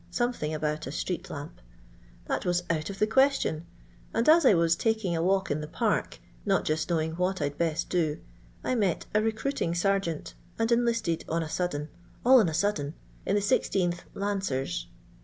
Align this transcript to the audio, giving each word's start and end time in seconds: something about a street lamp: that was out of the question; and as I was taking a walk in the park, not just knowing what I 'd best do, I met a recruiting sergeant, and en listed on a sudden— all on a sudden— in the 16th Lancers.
something 0.09 0.51
about 0.51 0.87
a 0.87 0.91
street 0.91 1.29
lamp: 1.29 1.61
that 2.25 2.43
was 2.43 2.63
out 2.71 2.89
of 2.89 2.97
the 2.97 3.05
question; 3.05 3.67
and 4.15 4.27
as 4.27 4.47
I 4.47 4.55
was 4.55 4.75
taking 4.75 5.15
a 5.15 5.21
walk 5.21 5.51
in 5.51 5.61
the 5.61 5.67
park, 5.67 6.17
not 6.43 6.65
just 6.65 6.89
knowing 6.89 7.11
what 7.17 7.39
I 7.39 7.49
'd 7.49 7.57
best 7.59 7.87
do, 7.91 8.19
I 8.63 8.73
met 8.73 9.05
a 9.13 9.21
recruiting 9.21 9.75
sergeant, 9.75 10.33
and 10.57 10.71
en 10.71 10.85
listed 10.85 11.23
on 11.29 11.43
a 11.43 11.49
sudden— 11.49 11.89
all 12.25 12.39
on 12.39 12.49
a 12.49 12.53
sudden— 12.55 12.95
in 13.27 13.35
the 13.35 13.41
16th 13.43 13.99
Lancers. 14.15 14.87